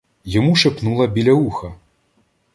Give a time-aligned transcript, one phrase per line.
[0.25, 1.75] Йому шепнула біля уха